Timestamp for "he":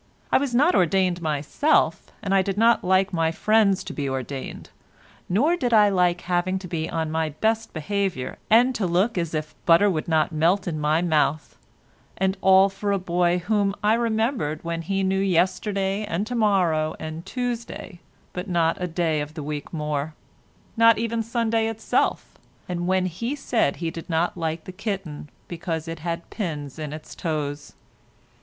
14.81-15.03, 23.05-23.35, 23.75-23.91